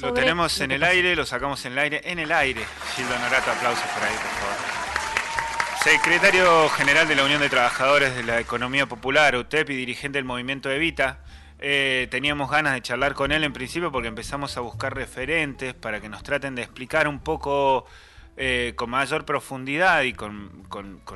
[0.00, 2.62] Lo tenemos en el aire, lo sacamos en el aire, en el aire.
[2.94, 4.80] Gildo Norato, aplausos por ahí, por favor.
[5.82, 10.24] Secretario General de la Unión de Trabajadores de la Economía Popular, UTEP y dirigente del
[10.24, 11.20] movimiento Evita.
[11.58, 16.00] Eh, teníamos ganas de charlar con él en principio porque empezamos a buscar referentes para
[16.00, 17.86] que nos traten de explicar un poco
[18.42, 20.64] eh, con mayor profundidad y con,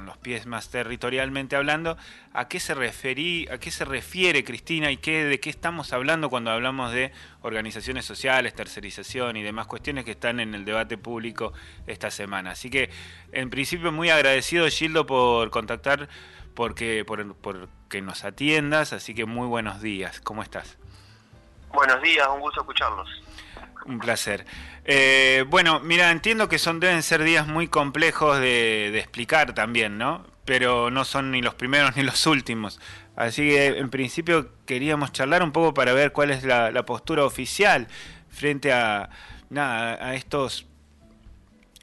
[0.04, 1.96] los pies más territorialmente hablando,
[2.34, 6.28] ¿a qué se referí, a qué se refiere Cristina y qué, de qué estamos hablando
[6.28, 11.54] cuando hablamos de organizaciones sociales, tercerización y demás cuestiones que están en el debate público
[11.86, 12.50] esta semana?
[12.50, 12.90] Así que,
[13.32, 16.10] en principio, muy agradecido, Gildo, por contactar,
[16.54, 20.76] porque, por, por que nos atiendas, así que muy buenos días, ¿cómo estás?
[21.72, 23.23] Buenos días, un gusto escucharlos.
[23.86, 24.46] Un placer.
[24.84, 30.26] Eh, bueno, mira, entiendo que son deben ser días muy complejos de, explicar también, ¿no?
[30.44, 32.80] Pero no son ni los primeros ni los últimos.
[33.16, 37.86] Así que en principio queríamos charlar un poco para ver cuál es la, postura oficial
[38.30, 39.10] frente a,
[40.14, 40.66] estos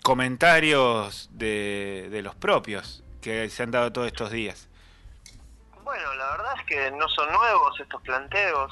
[0.01, 4.67] comentarios de, de los propios que se han dado todos estos días.
[5.83, 8.71] Bueno, la verdad es que no son nuevos estos planteos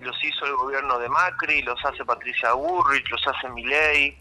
[0.00, 4.18] los hizo el gobierno de Macri, los hace Patricia Burrich, los hace Milei,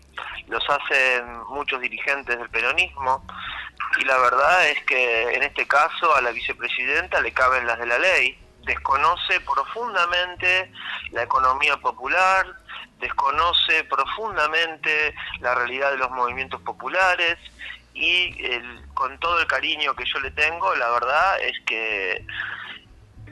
[0.48, 3.26] los hacen muchos dirigentes del peronismo
[4.00, 7.86] y la verdad es que en este caso a la vicepresidenta le caben las de
[7.86, 8.38] la ley.
[8.66, 10.72] Desconoce profundamente
[11.12, 12.46] la economía popular,
[13.00, 17.38] desconoce profundamente la realidad de los movimientos populares
[17.94, 18.36] y
[18.94, 22.26] con todo el cariño que yo le tengo, la verdad es que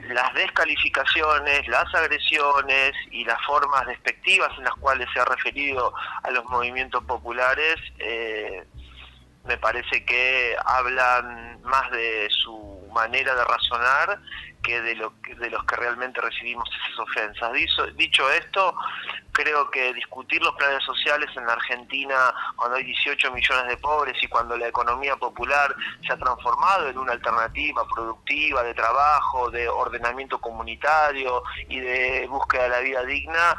[0.10, 6.32] las descalificaciones, las agresiones y las formas despectivas en las cuales se ha referido a
[6.32, 8.66] los movimientos populares, eh,
[9.46, 14.20] me parece que hablan más de su manera de razonar
[14.64, 17.52] que de, lo, de los que realmente recibimos esas ofensas.
[17.96, 18.76] dicho esto,
[19.38, 24.16] creo que discutir los planes sociales en la Argentina cuando hay 18 millones de pobres
[24.24, 29.70] y cuando la economía popular se ha transformado en una alternativa productiva de trabajo, de
[29.70, 33.56] ordenamiento comunitario y de búsqueda de la vida digna,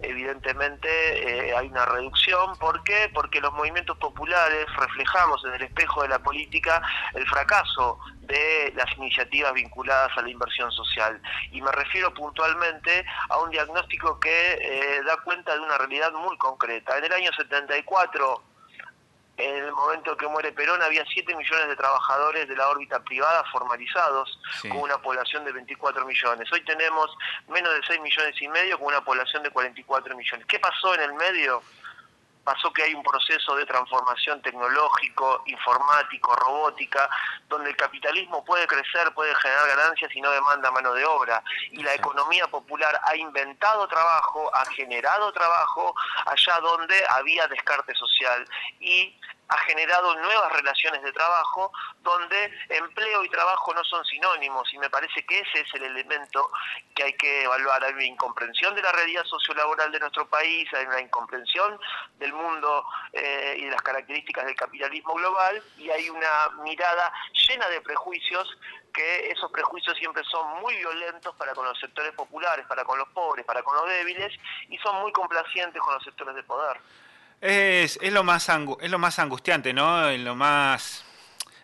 [0.00, 2.56] evidentemente eh, hay una reducción.
[2.58, 3.08] ¿Por qué?
[3.14, 6.82] Porque los movimientos populares reflejamos en el espejo de la política
[7.14, 11.20] el fracaso de las iniciativas vinculadas a la inversión social.
[11.50, 16.36] Y me refiero puntualmente a un diagnóstico que eh, da cuenta de una realidad muy
[16.38, 16.98] concreta.
[16.98, 18.42] En el año 74,
[19.36, 23.44] en el momento que muere Perón, había 7 millones de trabajadores de la órbita privada
[23.50, 26.52] formalizados, con una población de 24 millones.
[26.52, 27.10] Hoy tenemos
[27.48, 30.46] menos de 6 millones y medio, con una población de 44 millones.
[30.46, 31.62] ¿Qué pasó en el medio?
[32.44, 37.08] Pasó que hay un proceso de transformación tecnológico, informático, robótica,
[37.48, 41.42] donde el capitalismo puede crecer, puede generar ganancias y no demanda mano de obra.
[41.70, 45.94] Y la economía popular ha inventado trabajo, ha generado trabajo
[46.26, 48.46] allá donde había descarte social.
[48.80, 49.16] Y
[49.52, 51.70] ha generado nuevas relaciones de trabajo
[52.02, 56.50] donde empleo y trabajo no son sinónimos y me parece que ese es el elemento
[56.94, 57.84] que hay que evaluar.
[57.84, 61.78] Hay una incomprensión de la realidad sociolaboral de nuestro país, hay una incomprensión
[62.18, 67.12] del mundo eh, y de las características del capitalismo global y hay una mirada
[67.46, 68.56] llena de prejuicios
[68.94, 73.08] que esos prejuicios siempre son muy violentos para con los sectores populares, para con los
[73.08, 74.32] pobres, para con los débiles
[74.68, 76.78] y son muy complacientes con los sectores de poder.
[77.42, 78.48] Es, es, lo más
[78.80, 80.08] es lo más angustiante, ¿no?
[80.08, 81.04] Es lo más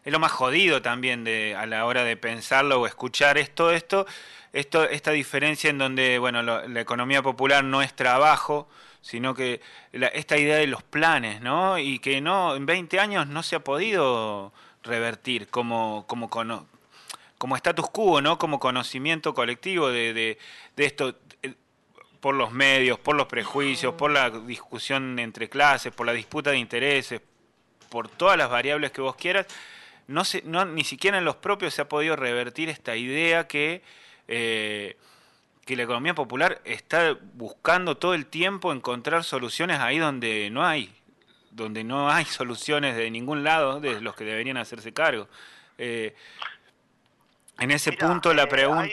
[0.04, 4.06] es lo más jodido también de a la hora de pensarlo o escuchar esto esto
[4.52, 8.68] esto esta diferencia en donde bueno la economía popular no es trabajo
[9.02, 9.60] sino que
[9.92, 13.60] esta idea de los planes no y que no en 20 años no se ha
[13.60, 14.52] podido
[14.82, 16.30] revertir como como
[17.38, 20.38] como status quo no como conocimiento colectivo de, de,
[20.76, 21.16] de esto
[22.20, 26.58] por los medios, por los prejuicios, por la discusión entre clases, por la disputa de
[26.58, 27.20] intereses,
[27.88, 29.46] por todas las variables que vos quieras,
[30.08, 33.82] no, se, no ni siquiera en los propios se ha podido revertir esta idea que,
[34.26, 34.96] eh,
[35.64, 40.94] que la economía popular está buscando todo el tiempo encontrar soluciones ahí donde no hay,
[41.50, 45.28] donde no hay soluciones de ningún lado de los que deberían hacerse cargo.
[45.76, 46.14] Eh,
[47.60, 48.88] en ese punto la eh, pregunta...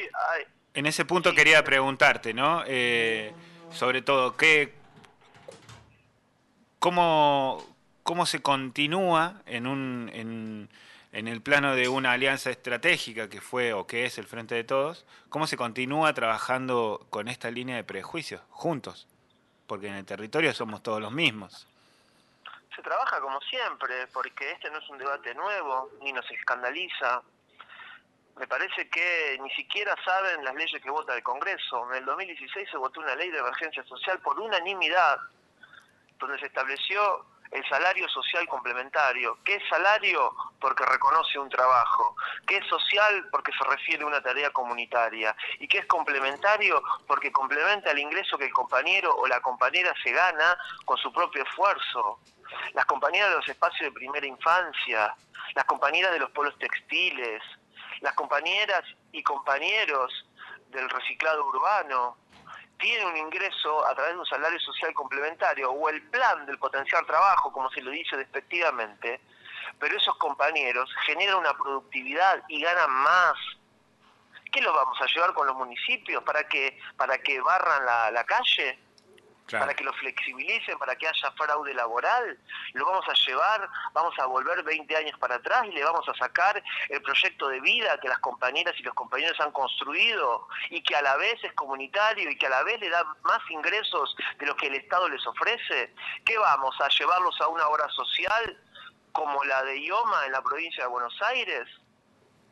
[0.75, 2.63] En ese punto quería preguntarte, ¿no?
[2.67, 3.33] Eh,
[3.71, 4.73] sobre todo, ¿qué,
[6.79, 7.65] cómo,
[8.03, 10.69] ¿cómo se continúa en, un, en,
[11.13, 14.65] en el plano de una alianza estratégica que fue o que es el Frente de
[14.65, 15.05] Todos?
[15.29, 19.07] ¿Cómo se continúa trabajando con esta línea de prejuicios juntos?
[19.67, 21.67] Porque en el territorio somos todos los mismos.
[22.75, 27.21] Se trabaja como siempre, porque este no es un debate nuevo, ni nos escandaliza,
[28.37, 31.89] me parece que ni siquiera saben las leyes que vota el Congreso.
[31.89, 35.17] En el 2016 se votó una ley de emergencia social por unanimidad,
[36.19, 39.37] donde se estableció el salario social complementario.
[39.45, 40.33] ¿Qué es salario?
[40.59, 42.15] Porque reconoce un trabajo.
[42.45, 43.29] ¿Qué es social?
[43.31, 45.33] Porque se refiere a una tarea comunitaria.
[45.59, 46.83] ¿Y qué es complementario?
[47.07, 51.43] Porque complementa el ingreso que el compañero o la compañera se gana con su propio
[51.43, 52.19] esfuerzo.
[52.73, 55.15] Las compañeras de los espacios de primera infancia,
[55.53, 57.41] las compañeras de los polos textiles,
[58.05, 60.13] las compañeras y compañeros
[60.69, 62.15] del reciclado urbano,
[62.77, 67.03] tiene un ingreso a través de un salario social complementario o el plan del potencial
[67.07, 69.21] trabajo, como se lo dice despectivamente,
[69.79, 73.33] pero esos compañeros generan una productividad y ganan más.
[74.51, 78.84] ¿Qué los vamos a llevar con los municipios para que para que barran la calle?
[79.51, 82.37] Para que lo flexibilicen, para que haya fraude laboral,
[82.73, 86.13] lo vamos a llevar, vamos a volver 20 años para atrás y le vamos a
[86.15, 90.95] sacar el proyecto de vida que las compañeras y los compañeros han construido y que
[90.95, 94.45] a la vez es comunitario y que a la vez le da más ingresos de
[94.45, 95.93] lo que el Estado les ofrece.
[96.25, 98.57] ¿Qué vamos a llevarlos a una obra social
[99.11, 101.67] como la de IOMA en la provincia de Buenos Aires?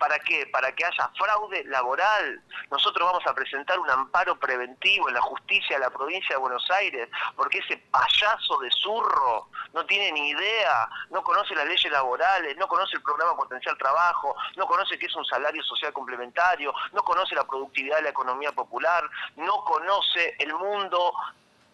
[0.04, 0.46] ¿Para qué?
[0.48, 2.42] Para que haya fraude laboral.
[2.70, 6.70] Nosotros vamos a presentar un amparo preventivo en la justicia de la provincia de Buenos
[6.72, 7.08] Aires,
[7.38, 12.68] porque ese payaso de zurro no tiene ni idea, no conoce las leyes laborales, no
[12.68, 17.34] conoce el programa Potencial Trabajo, no conoce qué es un salario social complementario, no conoce
[17.34, 21.14] la productividad de la economía popular, no conoce el mundo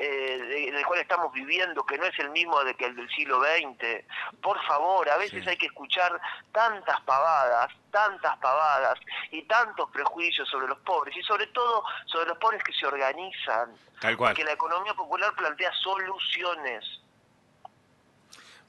[0.01, 3.09] eh, en el cual estamos viviendo, que no es el mismo de que el del
[3.09, 4.05] siglo XX.
[4.41, 6.17] Por favor, a veces hay que escuchar
[6.53, 8.97] tantas pavadas, tantas pavadas
[9.29, 13.75] y tantos prejuicios sobre los pobres y sobre todo sobre los pobres que se organizan.
[13.99, 14.33] Tal cual.
[14.35, 16.85] Que la economía popular plantea soluciones.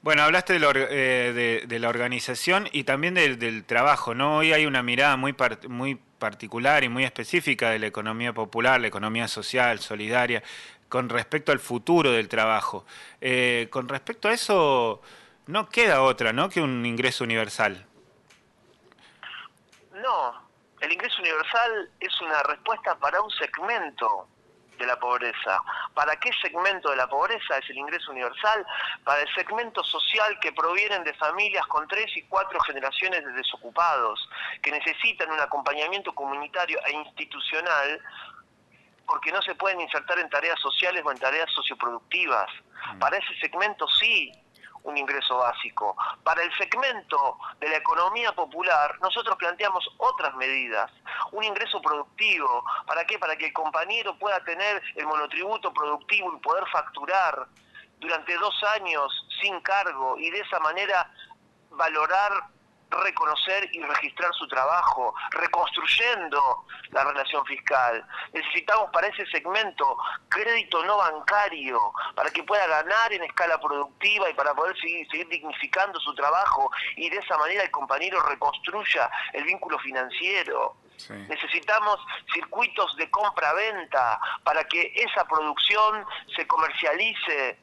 [0.01, 4.37] Bueno, hablaste de la, eh, de, la organización y también del trabajo, ¿no?
[4.37, 5.33] Hoy hay una mirada muy,
[5.69, 10.43] muy particular y muy específica de la economía popular, la economía social, solidaria
[10.91, 12.85] con respecto al futuro del trabajo.
[13.21, 15.01] Eh, con respecto a eso,
[15.47, 16.49] no queda otra, ¿no?
[16.49, 17.85] Que un ingreso universal.
[19.93, 20.49] No,
[20.81, 24.27] el ingreso universal es una respuesta para un segmento
[24.77, 25.59] de la pobreza.
[25.93, 28.65] ¿Para qué segmento de la pobreza es el ingreso universal?
[29.05, 34.27] Para el segmento social que provienen de familias con tres y cuatro generaciones de desocupados,
[34.61, 38.01] que necesitan un acompañamiento comunitario e institucional
[39.11, 42.47] porque no se pueden insertar en tareas sociales o en tareas socioproductivas.
[42.93, 42.99] Mm.
[42.99, 44.31] Para ese segmento sí
[44.83, 45.97] un ingreso básico.
[46.23, 50.89] Para el segmento de la economía popular, nosotros planteamos otras medidas.
[51.33, 52.63] Un ingreso productivo.
[52.87, 53.19] ¿Para qué?
[53.19, 57.47] Para que el compañero pueda tener el monotributo productivo y poder facturar
[57.99, 61.11] durante dos años sin cargo y de esa manera
[61.71, 62.31] valorar
[62.99, 68.05] reconocer y registrar su trabajo, reconstruyendo la relación fiscal.
[68.33, 69.97] Necesitamos para ese segmento
[70.29, 71.79] crédito no bancario,
[72.15, 77.09] para que pueda ganar en escala productiva y para poder seguir, dignificando su trabajo y
[77.09, 80.75] de esa manera el compañero reconstruya el vínculo financiero.
[81.27, 81.99] Necesitamos
[82.31, 86.05] circuitos de compra-venta para que esa producción
[86.35, 87.57] se comercialice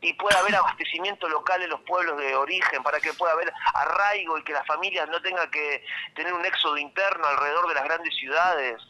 [0.00, 4.38] y pueda haber abastecimiento local en los pueblos de origen, para que pueda haber arraigo
[4.38, 5.84] y que las familias no tengan que
[6.14, 8.80] tener un éxodo interno alrededor de las grandes ciudades,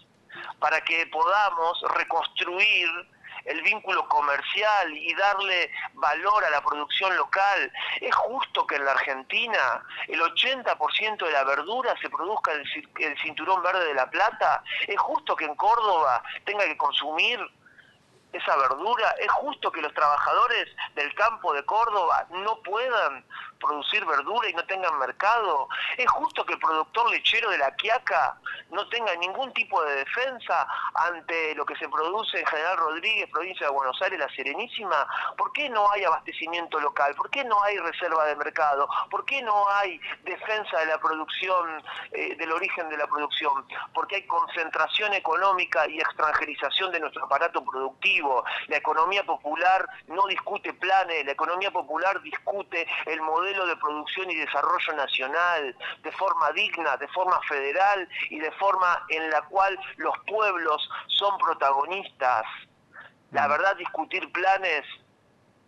[0.59, 2.89] para que podamos reconstruir
[3.45, 7.73] el vínculo comercial y darle valor a la producción local.
[8.01, 12.63] Es justo que en la Argentina el 80% de la verdura se produzca en
[12.99, 14.63] el cinturón verde de la Plata.
[14.87, 17.41] Es justo que en Córdoba tenga que consumir
[18.33, 19.11] esa verdura.
[19.19, 23.25] Es justo que los trabajadores del campo de Córdoba no puedan
[23.61, 25.69] producir verdura y no tengan mercado.
[25.97, 28.39] Es justo que el productor lechero de la Quiaca
[28.71, 33.67] no tenga ningún tipo de defensa ante lo que se produce en General Rodríguez, provincia
[33.67, 35.07] de Buenos Aires, la Serenísima.
[35.37, 37.15] ¿Por qué no hay abastecimiento local?
[37.15, 38.89] ¿Por qué no hay reserva de mercado?
[39.11, 41.83] ¿Por qué no hay defensa de la producción,
[42.13, 43.67] eh, del origen de la producción?
[43.95, 48.45] Porque hay concentración económica y extranjerización de nuestro aparato productivo.
[48.69, 54.35] La economía popular no discute planes, la economía popular discute el modelo de producción y
[54.37, 60.15] desarrollo nacional, de forma digna, de forma federal y de forma en la cual los
[60.27, 62.45] pueblos son protagonistas.
[63.33, 63.51] La mm.
[63.51, 64.85] verdad, discutir planes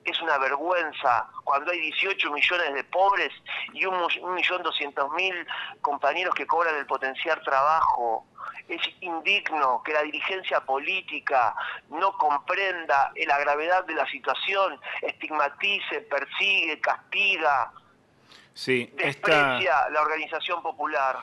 [0.04, 3.32] es una vergüenza cuando hay 18 millones de pobres
[3.72, 3.96] y un,
[4.34, 5.34] millón doscientos mil
[5.80, 8.26] compañeros que cobran el potenciar trabajo.
[8.68, 11.54] Es indigno que la dirigencia política
[11.88, 17.72] no comprenda la gravedad de la situación, estigmatice, persigue, castiga,
[18.54, 21.18] sí, desprecia la organización popular.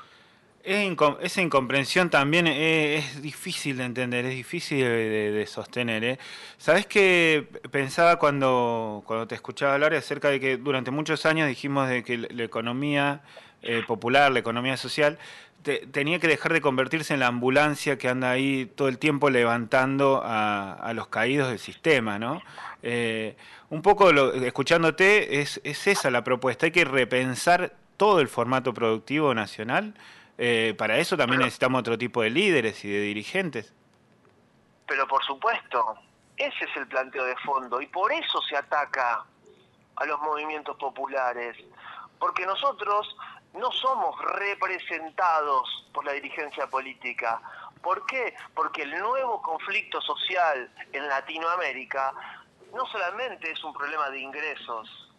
[0.67, 6.03] Esa incomprensión también es, difícil de entender, es difícil de, sostener.
[6.03, 6.19] ¿eh?
[6.57, 11.87] ¿Sabes qué pensaba cuando, cuando te escuchaba hablar acerca de que durante muchos años dijimos
[11.87, 13.21] de que la economía
[13.61, 15.17] eh, popular, la economía social,
[15.91, 20.21] tenía que dejar de convertirse en la ambulancia que anda ahí todo el tiempo levantando
[20.23, 22.41] a, los caídos del sistema, ¿no?
[22.83, 23.35] Eh,
[23.69, 29.33] un poco escuchándote es, es esa la propuesta, hay que repensar todo el formato productivo
[29.33, 29.93] nacional
[30.37, 33.73] eh, para eso también necesitamos otro tipo de líderes y de dirigentes.
[34.87, 35.97] Pero por supuesto,
[36.37, 39.25] ese es el planteo de fondo y por eso se ataca
[39.95, 41.57] a los movimientos populares,
[42.19, 43.15] porque nosotros
[43.53, 47.41] no somos representados por la dirigencia política.
[47.81, 48.35] ¿Por qué?
[48.53, 52.13] Porque el nuevo conflicto social en Latinoamérica
[52.73, 55.11] no solamente es un problema de ingresos,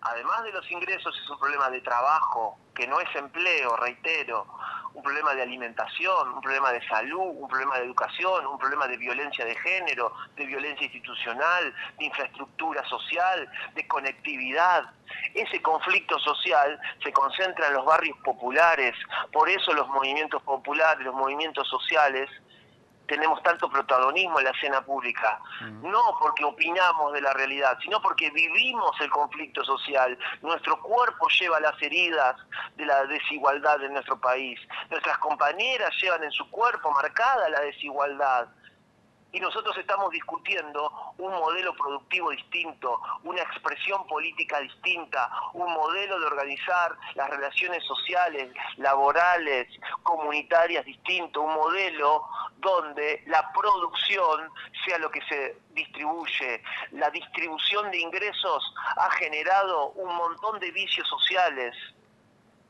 [0.00, 4.46] además de los ingresos, es un problema de trabajo, que no es empleo, reitero,
[4.94, 8.96] un problema de alimentación, un problema de salud, un problema de educación, un problema de
[8.96, 14.84] violencia de género, de violencia institucional, de infraestructura social, de conectividad.
[15.34, 18.94] Ese conflicto social se concentra en los barrios populares,
[19.32, 22.30] por eso los movimientos populares, los movimientos sociales,
[23.06, 25.90] tenemos tanto protagonismo en la escena pública, mm.
[25.90, 30.18] no porque opinamos de la realidad, sino porque vivimos el conflicto social.
[30.42, 32.36] Nuestro cuerpo lleva las heridas
[32.76, 34.58] de la desigualdad en nuestro país.
[34.90, 38.48] Nuestras compañeras llevan en su cuerpo marcada la desigualdad
[39.36, 46.24] y nosotros estamos discutiendo un modelo productivo distinto, una expresión política distinta, un modelo de
[46.24, 49.68] organizar las relaciones sociales, laborales,
[50.02, 52.26] comunitarias distinto, un modelo
[52.58, 54.50] donde la producción
[54.84, 56.62] sea lo que se distribuye.
[56.92, 61.74] La distribución de ingresos ha generado un montón de vicios sociales,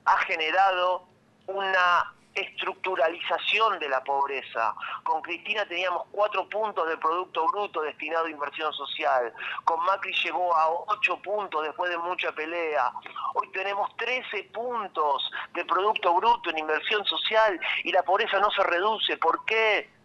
[0.05, 1.07] ha generado
[1.47, 4.75] una estructuralización de la pobreza.
[5.03, 9.33] Con Cristina teníamos cuatro puntos de Producto Bruto destinado a inversión social.
[9.65, 12.93] Con Macri llegó a ocho puntos después de mucha pelea.
[13.35, 18.63] Hoy tenemos 13 puntos de Producto Bruto en inversión social y la pobreza no se
[18.63, 19.17] reduce.
[19.17, 19.97] ¿Por qué?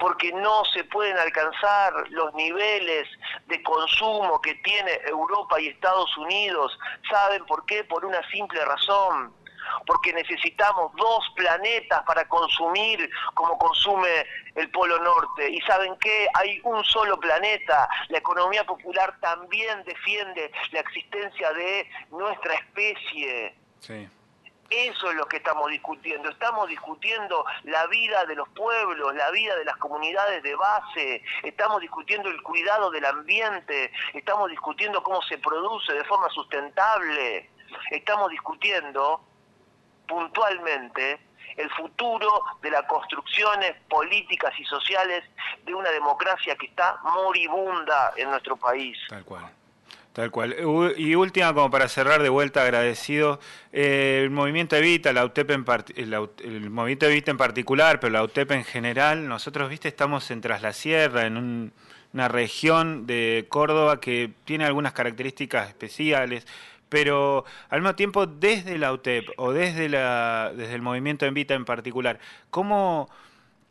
[0.00, 3.08] porque no se pueden alcanzar los niveles
[3.46, 6.78] de consumo que tiene Europa y Estados Unidos.
[7.10, 7.84] ¿Saben por qué?
[7.84, 9.34] Por una simple razón
[9.86, 15.50] porque necesitamos dos planetas para consumir como consume el Polo Norte.
[15.50, 17.88] Y saben qué, hay un solo planeta.
[18.08, 23.54] La economía popular también defiende la existencia de nuestra especie.
[24.68, 26.28] Eso es lo que estamos discutiendo.
[26.28, 31.22] Estamos discutiendo la vida de los pueblos, la vida de las comunidades de base.
[31.44, 33.92] Estamos discutiendo el cuidado del ambiente.
[34.12, 37.48] Estamos discutiendo cómo se produce de forma sustentable.
[37.92, 39.20] Estamos discutiendo
[40.06, 41.18] puntualmente
[41.56, 42.28] el futuro
[42.62, 45.24] de las construcciones políticas y sociales
[45.64, 48.98] de una democracia que está moribunda en nuestro país.
[49.08, 49.50] Tal cual.
[50.16, 50.56] Tal cual.
[50.96, 53.38] Y última, como para cerrar de vuelta, agradecido,
[53.70, 55.64] eh, el movimiento Evita, la UTEP en
[55.96, 60.62] el, movimiento Evita en particular, pero la UTEP en general, nosotros, viste, estamos en Tras
[60.62, 61.70] la Sierra, en
[62.14, 66.46] una región de Córdoba que tiene algunas características especiales,
[66.88, 71.64] pero al mismo tiempo desde la UTEP o desde, la, desde el movimiento Envita en
[71.64, 72.18] particular,
[72.50, 73.08] ¿cómo,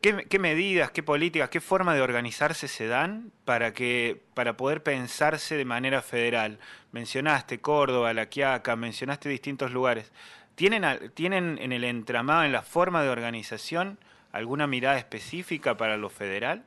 [0.00, 5.56] qué, medidas, qué políticas, qué forma de organizarse se dan para, que, para poder pensarse
[5.56, 6.58] de manera federal?
[6.92, 10.12] Mencionaste Córdoba, La Quiaca, mencionaste distintos lugares.
[10.54, 13.98] ¿Tienen, ¿Tienen en el entramado, en la forma de organización,
[14.32, 16.64] alguna mirada específica para lo federal?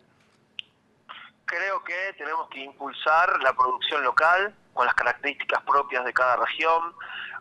[1.50, 6.94] Creo que tenemos que impulsar la producción local, con las características propias de cada región.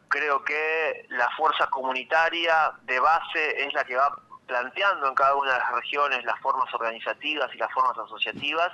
[0.09, 5.53] Creo que la fuerza comunitaria de base es la que va planteando en cada una
[5.53, 8.73] de las regiones las formas organizativas y las formas asociativas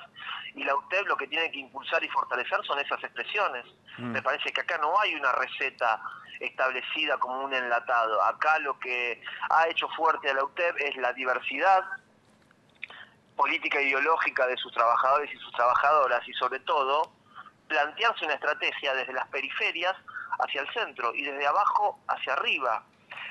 [0.55, 3.65] y la UTEP lo que tiene que impulsar y fortalecer son esas expresiones.
[3.99, 4.13] Mm.
[4.13, 6.01] Me parece que acá no hay una receta
[6.39, 8.23] establecida como un enlatado.
[8.23, 11.85] Acá lo que ha hecho fuerte a la UTEP es la diversidad
[13.37, 17.13] política ideológica de sus trabajadores y sus trabajadoras y sobre todo
[17.69, 19.95] plantearse una estrategia desde las periferias
[20.39, 22.85] hacia el centro y desde abajo hacia arriba.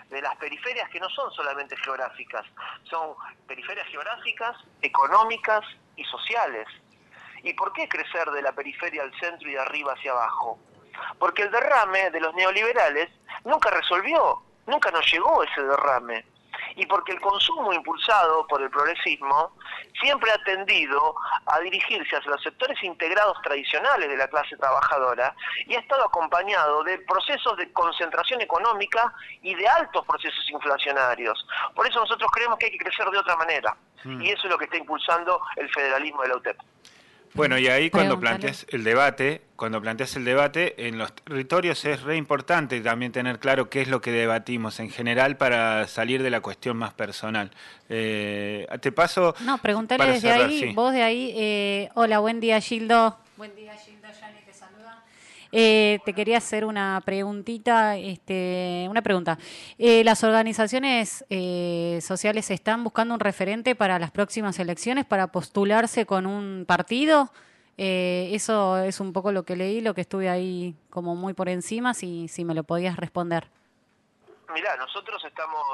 [0.10, 2.45] De las periferias que no son solamente geográficas,
[2.83, 3.15] son
[3.48, 5.62] periferias geográficas, económicas
[5.95, 6.67] y sociales.
[7.41, 10.60] ¿Y por qué crecer de la periferia al centro y de arriba hacia abajo?
[11.19, 13.10] Porque el derrame de los neoliberales
[13.43, 16.25] nunca resolvió, nunca nos llegó ese derrame.
[16.75, 19.53] Y porque el consumo impulsado por el progresismo
[20.00, 21.15] siempre ha tendido
[21.46, 25.36] a dirigirse hacia los sectores integrados tradicionales de la clase trabajadora
[25.68, 31.46] y ha estado acompañado de procesos de concentración económica y de altos procesos inflacionarios.
[31.75, 34.22] Por eso nosotros creemos que hay que crecer de otra manera hmm.
[34.22, 36.58] y eso es lo que está impulsando el federalismo de la UTEP.
[37.34, 42.02] Bueno, y ahí cuando planteas el debate, cuando planteas el debate, en los territorios es
[42.04, 46.30] re importante también tener claro qué es lo que debatimos en general para salir de
[46.30, 47.52] la cuestión más personal.
[47.90, 49.36] Eh, te paso.
[49.42, 51.34] No, pregúntale desde ahí, vos de ahí.
[51.36, 53.18] Eh, hola, buen día, Gildo.
[53.38, 53.94] Buen día, Gildo.
[55.55, 59.38] Eh, te quería hacer una preguntita, este, una pregunta.
[59.77, 66.07] Eh, ¿Las organizaciones eh, sociales están buscando un referente para las próximas elecciones para postularse
[66.07, 67.31] con un partido?
[67.75, 71.95] eso es un poco lo que leí, lo que estuve ahí como muy por encima,
[71.95, 73.50] si, si me lo podías responder.
[74.53, 75.65] Mirá, nosotros estamos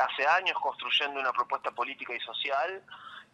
[0.00, 2.82] hace años construyendo una propuesta política y social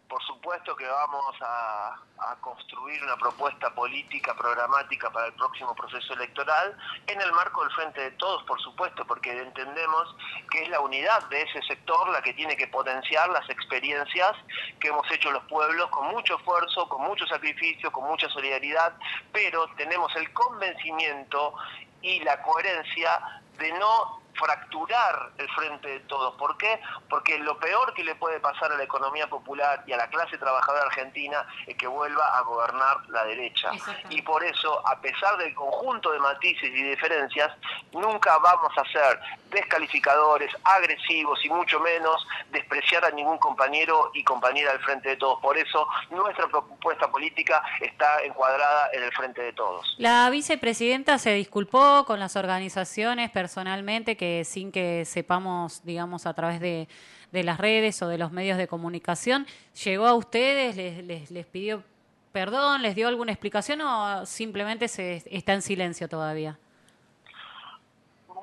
[0.09, 1.95] por supuesto que vamos a,
[2.41, 8.01] construir una propuesta política programática para el próximo proceso electoral en el marco del Frente
[8.01, 10.15] de Todos, por supuesto, porque entendemos
[10.51, 14.31] que es la unidad de ese sector la que tiene que potenciar las experiencias
[14.79, 18.93] que hemos hecho los pueblos con mucho esfuerzo, con mucho sacrificio, con mucha solidaridad,
[19.31, 21.55] pero tenemos el convencimiento
[22.01, 26.35] y la coherencia de no fracturar el frente de todos.
[26.35, 26.79] ¿Por qué?
[27.09, 30.37] Porque lo peor que le puede pasar a la economía popular y a la clase
[30.37, 33.71] trabajadora argentina es que vuelva a gobernar la derecha.
[34.09, 37.51] Y por eso, a pesar del conjunto de matices y diferencias,
[37.91, 39.19] nunca vamos a ser
[39.51, 45.39] descalificadores, agresivos y mucho menos despreciar a ningún compañero y compañera del frente de todos.
[45.41, 49.95] Por eso, nuestra propuesta política está encuadrada en el frente de todos.
[49.97, 56.59] La vicepresidenta se disculpó con las organizaciones personalmente que sin que sepamos, digamos, a través
[56.59, 56.87] de,
[57.31, 59.45] las redes o de los medios de comunicación,
[59.83, 61.83] llegó a ustedes, les, les, pidió
[62.31, 66.59] perdón, les dio alguna explicación o simplemente se está en silencio todavía?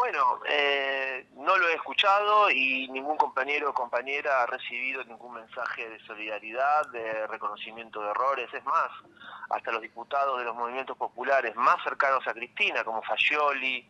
[0.08, 5.88] Bueno, eh, no lo he escuchado y ningún compañero o compañera ha recibido ningún mensaje
[5.88, 8.48] de solidaridad, de reconocimiento de errores.
[8.54, 8.88] Es más,
[9.50, 13.84] hasta los diputados de los movimientos populares más cercanos a Cristina, como Fascioli,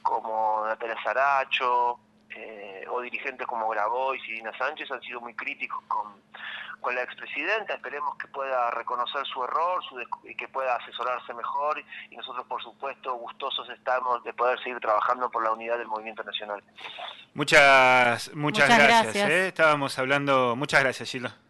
[0.00, 1.98] como Natalia Saracho
[2.38, 6.22] eh, o dirigentes como Grabois y Dina Sánchez han sido muy críticos con,
[6.80, 7.74] con la expresidenta.
[7.74, 9.82] Esperemos que pueda reconocer su error
[10.24, 15.30] y que pueda asesorarse mejor y nosotros, por supuesto, gustosos estamos de poder seguir trabajando
[15.30, 16.62] por la unidad del movimiento nacional.
[17.34, 19.28] Muchas, muchas, gracias.
[19.28, 19.48] ¿eh?
[19.48, 21.47] Estábamos hablando, muchas gracias, Gildo.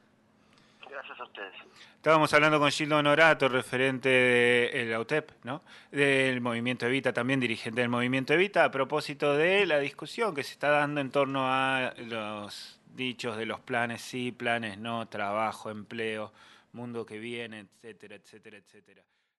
[1.96, 5.62] Estábamos hablando con Gildo Honorato, referente del AUTEP, ¿no?
[5.90, 10.52] del Movimiento Evita, también dirigente del Movimiento Evita, a propósito de la discusión que se
[10.52, 16.32] está dando en torno a los dichos de los planes sí, planes no, trabajo, empleo,
[16.72, 19.02] mundo que viene, etcétera, etcétera, etcétera.